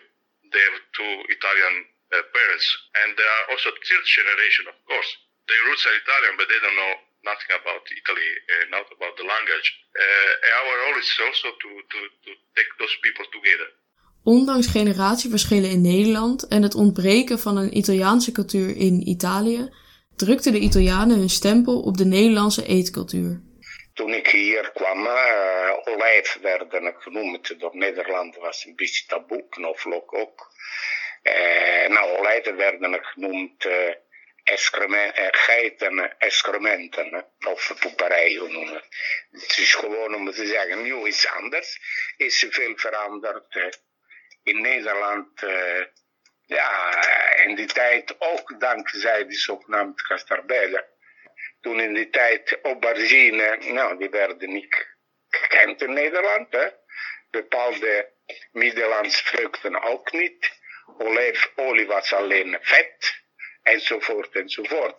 they 0.51 0.63
have 0.69 0.79
two 0.98 1.13
Italian 1.29 1.75
uh, 2.13 2.24
parents, 2.34 2.67
and 3.03 3.10
they 3.17 3.27
are 3.36 3.46
also 3.51 3.69
third 3.72 4.05
generation, 4.05 4.65
of 4.72 4.77
course. 4.88 5.10
Their 5.48 5.62
roots 5.67 5.84
are 5.88 5.96
Italian, 5.96 6.34
but 6.39 6.48
they 6.51 6.60
don't 6.63 6.75
know 6.75 6.93
nothing 7.24 7.51
about 7.62 7.84
Italy, 8.01 8.29
uh, 8.51 8.65
not 8.75 8.88
about 8.96 9.15
the 9.19 9.25
language. 9.34 9.67
Uh, 9.96 10.60
our 10.60 10.74
role 10.84 10.98
is 11.03 11.12
also 11.25 11.48
to, 11.63 11.69
to, 11.91 12.00
to 12.25 12.31
take 12.57 12.72
those 12.81 12.96
people 13.05 13.25
together. 13.38 13.69
Ondanks 14.24 14.67
generatieverschillen 14.67 15.69
in 15.69 15.81
Nederland 15.81 16.48
en 16.48 16.63
het 16.63 16.75
ontbreken 16.75 17.39
van 17.39 17.57
een 17.57 17.77
Italiaanse 17.77 18.31
cultuur 18.31 18.75
in 18.77 19.07
Italië, 19.07 19.69
drukten 20.17 20.51
de 20.51 20.59
Italianen 20.59 21.17
hun 21.17 21.29
stempel 21.29 21.81
op 21.81 21.97
de 21.97 22.05
Nederlandse 22.05 22.65
eetcultuur. 22.65 23.41
Toen 23.93 24.13
ik 24.13 24.27
hier 24.27 24.71
kwam, 24.74 25.05
uh, 25.05 25.71
olijf 25.83 26.38
werden 26.41 26.95
genoemd 27.00 27.59
door 27.59 27.77
Nederland, 27.77 28.36
was 28.36 28.65
een 28.65 28.75
beetje 28.75 29.05
taboe, 29.05 29.45
knoflook 29.50 30.13
ook. 30.13 30.51
Uh, 31.24 31.88
nou, 31.88 32.17
olijven 32.17 32.55
werden 32.55 33.03
genoemd 33.03 33.65
uh, 33.65 33.74
geiten, 35.31 36.17
excrementen, 36.17 37.25
of 37.47 37.75
poeperijen 37.79 38.51
noemen. 38.51 38.83
Het 39.31 39.57
is 39.57 39.74
gewoon 39.74 40.15
om 40.15 40.31
te 40.31 40.45
zeggen, 40.45 40.81
nu 40.81 41.07
iets 41.07 41.27
anders. 41.27 41.79
Is 42.17 42.45
veel 42.50 42.74
veranderd 42.75 43.79
in 44.43 44.62
Nederland. 44.62 45.43
Ja, 46.47 47.03
in 47.35 47.55
die 47.55 47.65
tijd 47.65 48.15
ook 48.19 48.59
dankzij 48.59 49.25
die 49.27 49.37
zogenaamde 49.37 50.03
castarbellen. 50.03 50.85
Toen 51.61 51.79
in 51.79 51.93
die 51.93 52.09
tijd 52.09 52.59
aubergine, 52.61 53.57
nou, 53.57 53.97
die 53.97 54.09
werden 54.09 54.53
niet 54.53 54.87
gekend 55.29 55.81
in 55.81 55.93
Nederland. 55.93 56.51
Hè. 56.51 56.67
Bepaalde 57.29 58.11
Middellandse 58.51 59.23
vruchten 59.23 59.81
ook 59.81 60.11
niet. 60.11 60.51
Olijfolie 60.97 61.87
was 61.87 62.13
alleen 62.13 62.57
vet, 62.61 63.21
enzovoort, 63.63 64.35
enzovoort. 64.35 64.95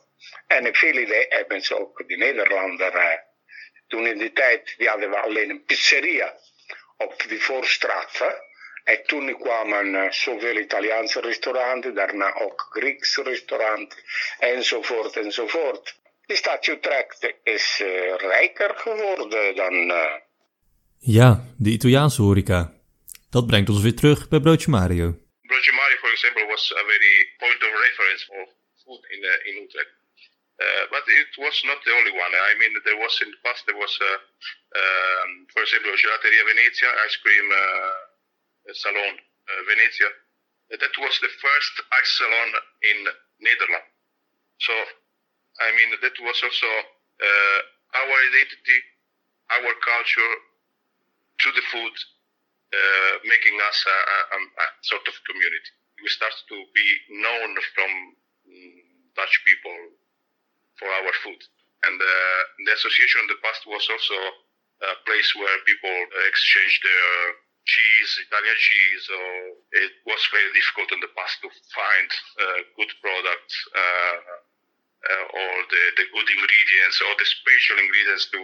En 0.46 0.66
in 0.66 0.74
veel 0.74 1.26
hebben 1.28 1.62
ze 1.62 1.78
ook 1.78 2.08
die 2.08 2.16
Nederlander. 2.16 3.22
toen 3.86 4.06
in 4.06 4.18
die 4.18 4.32
tijd, 4.32 4.74
die 4.76 4.88
hadden 4.88 5.10
we 5.10 5.18
alleen 5.18 5.50
een 5.50 5.64
pizzeria 5.64 6.34
op 6.96 7.22
die 7.28 7.42
voorstraat. 7.42 8.18
Hè. 8.18 8.47
En 8.92 9.02
toen 9.07 9.38
kwamen 9.38 9.87
uh, 9.95 10.11
zoveel 10.11 10.57
Italiaanse 10.57 11.21
restauranten, 11.21 11.95
daarna 11.95 12.35
ook 12.35 12.66
Griekse 12.71 13.23
restauranten, 13.23 13.99
enzovoort, 14.38 15.16
enzovoort. 15.16 15.95
De 16.26 16.37
stad 16.37 16.66
Utrecht 16.66 17.35
is 17.42 17.80
uh, 17.83 18.16
rijker 18.16 18.73
geworden 18.76 19.57
dan. 19.57 19.75
Uh... 19.90 20.14
Ja, 20.99 21.45
de 21.59 21.71
Italiaanse 21.71 22.23
horeca. 22.23 22.73
Dat 23.30 23.47
brengt 23.47 23.68
ons 23.68 23.83
weer 23.83 23.97
terug 23.97 24.28
bij 24.28 24.40
Broodje 24.40 24.71
Mario. 24.71 25.07
Broodje 25.42 25.73
Mario, 25.73 25.97
for 25.97 26.12
example, 26.12 26.47
was 26.47 26.73
a 26.73 26.85
very 26.92 27.14
point 27.38 27.62
of 27.66 27.71
reference 27.87 28.25
for 28.25 28.49
food 28.85 29.02
in, 29.11 29.21
uh, 29.25 29.47
in 29.49 29.62
Utrecht. 29.64 29.92
Uh, 30.59 30.85
but 30.90 31.04
it 31.07 31.33
was 31.37 31.62
not 31.62 31.78
the 31.85 31.92
only 31.99 32.11
one. 32.25 32.33
I 32.52 32.54
mean, 32.61 32.80
there 32.85 32.99
was 33.04 33.21
in 33.21 33.30
the 33.30 33.40
past, 33.42 33.66
there 33.66 33.78
was, 33.78 33.95
uh, 34.00 34.18
um, 34.80 35.47
for 35.52 35.62
example, 35.62 35.92
Gelateria 35.97 36.45
Venezia, 36.45 36.90
ice 37.07 37.18
cream 37.23 37.47
uh, 37.50 38.07
salon 38.75 39.14
Venezia. 39.66 40.10
That 40.70 40.94
was 41.00 41.14
the 41.25 41.32
first 41.40 41.75
ice 41.92 42.12
salon 42.20 42.50
in 42.84 42.98
Netherlands. 43.40 43.88
So 44.60 44.75
I 45.58 45.75
mean, 45.75 45.90
that 45.98 46.16
was 46.22 46.38
also 46.38 46.70
uh, 46.70 47.60
our 47.98 48.14
identity, 48.30 48.78
our 49.58 49.72
culture 49.82 50.34
to 51.42 51.48
the 51.50 51.64
food, 51.70 51.94
uh, 52.75 53.14
making 53.26 53.58
us 53.66 53.78
a, 53.87 53.98
a, 53.98 54.38
a, 54.38 54.66
sort 54.87 55.02
of 55.06 55.14
community. 55.26 55.72
We 55.98 56.08
started 56.14 56.42
to 56.46 56.58
be 56.75 56.87
known 57.10 57.58
from 57.75 57.90
mm, 58.46 58.78
Dutch 59.18 59.34
people 59.42 59.98
for 60.78 60.87
our 60.87 61.12
food. 61.26 61.42
And 61.87 61.98
uh, 61.98 62.40
the 62.66 62.72
association 62.75 63.26
in 63.26 63.30
the 63.34 63.42
past 63.42 63.66
was 63.66 63.82
also 63.90 64.18
a 64.78 64.94
place 65.06 65.30
where 65.34 65.58
people 65.66 65.96
exchanged 66.30 66.82
their 66.87 67.14
cheese, 67.68 68.10
Italian 68.25 68.58
cheese. 68.58 69.04
Or 69.12 69.28
it 69.84 69.94
was 70.08 70.22
very 70.32 70.50
difficult 70.56 70.88
in 70.96 71.00
the 71.04 71.12
past 71.12 71.37
to 71.44 71.48
find 71.76 72.09
uh, 72.40 72.59
good 72.81 72.92
products 73.04 73.57
uh, 73.76 74.18
uh, 74.98 75.24
or 75.31 75.52
the, 75.70 75.83
the 75.94 76.07
good 76.11 76.28
ingredients 76.28 76.98
or 77.04 77.12
the 77.20 77.28
special 77.28 77.78
ingredients 77.78 78.26
to 78.35 78.40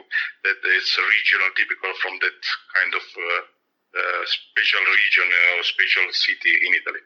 that 0.46 0.60
is 0.76 0.87
regional, 0.94 1.50
typical 1.58 1.92
from 1.98 2.14
that 2.22 2.40
kind 2.78 2.92
of 2.94 3.06
uh, 3.18 3.42
uh, 3.98 4.22
special 4.22 4.84
region 4.87 5.28
or 5.34 5.66
special 5.66 6.06
city 6.14 6.54
in 6.66 6.70
Italy. 6.78 7.02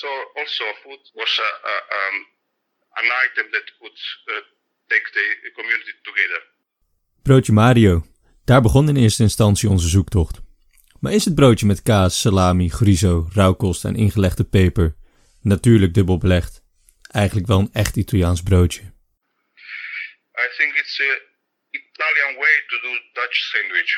so 0.00 0.08
also 0.36 0.64
food 0.84 1.00
was 1.16 1.32
um, 1.40 2.16
an 3.00 3.08
item 3.30 3.46
that 3.56 3.66
could 3.80 3.98
take 4.92 5.06
the 5.16 5.26
community 5.56 5.94
together. 6.04 6.40
Broodje 7.24 7.52
Mario. 7.52 8.04
Daar 8.44 8.62
begon 8.62 8.88
in 8.88 8.96
eerste 8.96 9.22
instantie 9.22 9.68
onze 9.68 9.88
zoektocht. 9.88 10.45
Maar 11.00 11.12
is 11.12 11.24
het 11.24 11.34
broodje 11.34 11.66
met 11.66 11.82
kaas, 11.82 12.20
salami, 12.20 12.70
chorizo, 12.70 13.28
rauwkost 13.32 13.84
en 13.84 13.96
ingelegde 13.96 14.44
peper 14.44 14.94
natuurlijk 15.40 15.94
dubbel 15.94 16.18
belegd? 16.18 16.64
eigenlijk 17.22 17.46
wel 17.52 17.60
een 17.60 17.76
echt 17.82 17.96
Italiaans 17.96 18.42
broodje. 18.48 18.82
I 20.44 20.48
think 20.56 20.70
it's 20.80 20.96
a 21.00 21.12
Italian 21.70 22.32
way 22.42 22.54
to 22.70 22.76
do 22.86 22.92
Dutch 23.18 23.38
sandwich. 23.52 23.92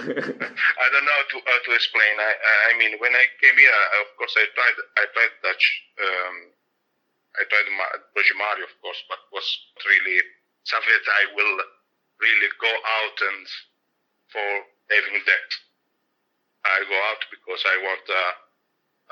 I 0.84 0.86
don't 0.92 1.06
know 1.06 1.16
how 1.18 1.26
to, 1.32 1.36
how 1.50 1.60
to 1.66 1.70
explain. 1.78 2.14
I, 2.28 2.32
I 2.70 2.72
mean, 2.80 2.92
when 3.02 3.14
I 3.22 3.24
came 3.42 3.56
here, 3.62 3.80
of 4.02 4.10
course, 4.18 4.34
I 4.42 4.44
tried 4.56 4.78
I 5.02 5.04
tried 5.14 5.34
Dutch. 5.46 5.64
Um, 6.04 6.36
I 7.40 7.42
tried 7.50 7.68
broodje 8.12 8.34
Mario, 8.42 8.64
of 8.70 8.74
course, 8.82 9.00
but 9.08 9.20
was 9.36 9.48
really 9.90 10.18
something 10.72 10.96
that 10.98 11.08
I 11.20 11.24
will 11.36 11.54
really 12.24 12.50
go 12.66 12.72
out 12.98 13.18
and 13.30 13.46
for 14.32 14.48
having 14.90 15.18
that. 15.30 15.48
I 16.64 16.78
go 16.86 16.98
out 17.10 17.22
because 17.30 17.62
I 17.66 17.76
want 17.82 18.04
a, 18.06 18.24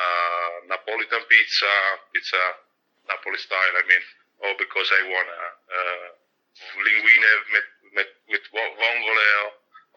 a 0.01 0.09
Napolitan 0.71 1.23
pizza, 1.27 1.73
pizza 2.15 2.43
Napoli 3.11 3.39
style. 3.39 3.75
I 3.75 3.85
mean, 3.91 4.05
or 4.47 4.53
because 4.57 4.89
I 4.89 5.03
want 5.11 5.29
a 5.29 5.45
uh, 5.71 6.07
linguine 6.81 7.31
met, 7.53 7.69
met, 7.95 8.11
with 8.31 8.45
vongole 8.55 9.29
or, 9.45 9.49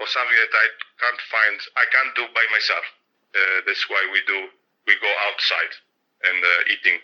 or 0.01 0.07
something 0.09 0.37
that 0.37 0.53
I 0.53 0.67
can't 0.99 1.21
find, 1.29 1.57
I 1.77 1.85
can't 1.93 2.13
do 2.17 2.25
by 2.33 2.45
myself. 2.51 2.85
Uh, 3.33 3.57
that's 3.65 3.85
why 3.89 4.01
we 4.11 4.21
do, 4.25 4.49
we 4.85 4.93
go 5.01 5.11
outside 5.29 5.73
and 6.25 6.39
uh, 6.41 6.73
eating. 6.73 6.97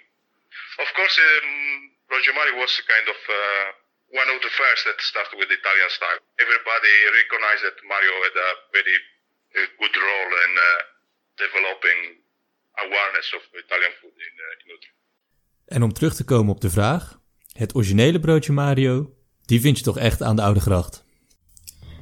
Of 0.81 0.89
course, 0.97 1.15
um, 1.17 1.93
Roger 2.09 2.33
Mari 2.33 2.53
was 2.57 2.73
kind 2.89 3.07
of 3.07 3.19
uh, 3.21 3.65
one 4.17 4.29
of 4.33 4.41
the 4.41 4.49
first 4.49 4.81
that 4.89 4.97
started 5.01 5.37
with 5.37 5.49
Italian 5.49 5.89
style. 5.93 6.19
Everybody 6.41 6.93
recognized 7.13 7.63
that 7.69 7.77
Mario 7.85 8.13
had 8.25 8.35
a 8.35 8.49
very 8.73 8.97
developing 11.45 11.99
awareness 12.85 13.27
of 13.37 13.43
Italian 13.63 13.93
food 13.99 14.15
in, 14.27 14.33
uh, 14.45 14.45
in 14.61 14.67
Utrecht. 14.75 14.97
En 15.65 15.83
om 15.83 15.93
terug 15.93 16.15
te 16.15 16.23
komen 16.23 16.53
op 16.55 16.61
de 16.61 16.69
vraag, 16.69 17.19
het 17.53 17.75
originele 17.75 18.19
broodje 18.19 18.51
Mario, 18.51 19.13
die 19.45 19.61
vind 19.61 19.77
je 19.77 19.83
toch 19.83 19.97
echt 19.97 20.21
aan 20.21 20.35
de 20.35 20.41
Oude 20.41 20.59
Gracht. 20.59 21.07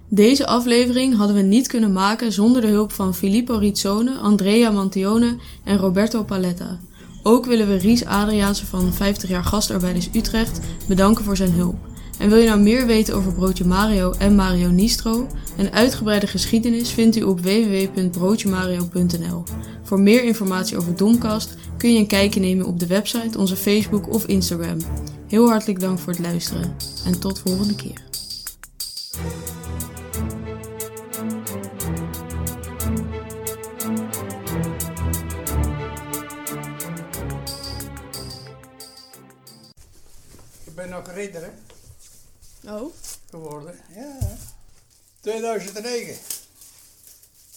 Deze 0.10 0.46
aflevering 0.46 1.16
hadden 1.18 1.36
we 1.36 1.42
niet 1.42 1.68
kunnen 1.68 1.94
maken 1.94 2.32
zonder 2.32 2.62
de 2.62 2.68
hulp 2.68 2.92
van 2.92 3.16
Filippo 3.16 3.58
Rizzone, 3.58 4.18
Andrea 4.18 4.72
Mantione 4.72 5.40
en 5.66 5.78
Roberto 5.78 6.24
Paletta. 6.24 6.80
Ook 7.24 7.46
willen 7.46 7.68
we 7.68 7.78
Ries 7.78 8.06
Adriaanse 8.06 8.66
van 8.66 8.94
50 8.94 9.30
jaar 9.30 9.44
gastarbeiders 9.44 10.10
Utrecht 10.14 10.60
bedanken 10.88 11.24
voor 11.24 11.38
zijn 11.38 11.52
hulp. 11.52 11.97
En 12.18 12.30
wil 12.30 12.38
je 12.38 12.48
nou 12.48 12.60
meer 12.60 12.86
weten 12.86 13.16
over 13.16 13.34
Broodje 13.34 13.66
Mario 13.66 14.12
en 14.12 14.36
Mario 14.36 14.70
Nistro? 14.70 15.28
Een 15.58 15.72
uitgebreide 15.72 16.28
geschiedenis 16.28 16.90
vindt 16.90 17.16
u 17.16 17.24
op 17.24 17.40
www.broodjemario.nl. 17.40 19.44
Voor 19.84 20.00
meer 20.00 20.24
informatie 20.24 20.78
over 20.78 20.96
Domkast 20.96 21.56
kun 21.78 21.94
je 21.94 22.00
een 22.00 22.08
kijkje 22.08 22.40
nemen 22.40 22.66
op 22.66 22.80
de 22.80 22.88
website, 22.88 23.38
onze 23.38 23.56
Facebook 23.56 24.14
of 24.14 24.26
Instagram. 24.26 24.78
Heel 25.28 25.50
hartelijk 25.50 25.80
dank 25.80 26.00
voor 26.00 26.14
het 26.14 26.22
luisteren 26.22 26.76
en 27.06 27.20
tot 27.20 27.40
volgende 27.40 27.76
keer. 27.76 28.06
Ik 40.64 40.76
ben 40.76 40.90
nog 40.90 41.12
ridder, 41.16 41.42
hè? 41.42 41.67
Oh? 42.68 42.94
Geworden, 43.30 43.80
ja. 43.96 44.18
2009. 45.20 46.16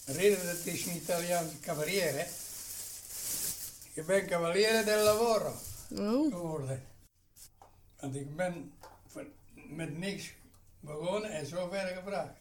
Ridder, 0.06 0.44
dat 0.46 0.64
is 0.66 0.86
een 0.86 0.96
Italiaanse 0.96 1.60
cavalier, 1.60 2.12
hè? 2.18 2.24
Ik 3.92 4.06
ben 4.06 4.26
cavaliere 4.26 4.84
del 4.84 5.04
lavoro 5.04 5.54
Oh. 5.92 6.32
geworden. 6.32 6.82
Want 8.00 8.14
ik 8.14 8.36
ben 8.36 8.72
met 9.68 9.98
niks 9.98 10.32
begonnen 10.80 11.30
en 11.30 11.46
zo 11.46 11.68
ver 11.68 11.86
gebracht. 11.86 12.32